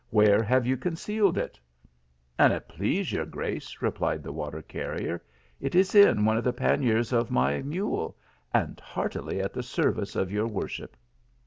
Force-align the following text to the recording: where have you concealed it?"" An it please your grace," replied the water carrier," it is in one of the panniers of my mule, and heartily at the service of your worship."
where 0.09 0.41
have 0.41 0.65
you 0.65 0.75
concealed 0.75 1.37
it?"" 1.37 1.59
An 2.39 2.51
it 2.51 2.67
please 2.67 3.11
your 3.11 3.27
grace," 3.27 3.83
replied 3.83 4.23
the 4.23 4.31
water 4.33 4.63
carrier," 4.63 5.21
it 5.61 5.75
is 5.75 5.93
in 5.93 6.25
one 6.25 6.37
of 6.37 6.43
the 6.43 6.51
panniers 6.53 7.13
of 7.13 7.29
my 7.29 7.61
mule, 7.61 8.17
and 8.51 8.79
heartily 8.79 9.39
at 9.39 9.53
the 9.53 9.61
service 9.61 10.15
of 10.15 10.31
your 10.31 10.47
worship." 10.47 10.97